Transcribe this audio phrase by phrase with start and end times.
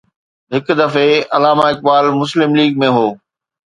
[0.53, 3.07] هڪ دفعي علامه اقبال مسلم ليگ ۾ هو.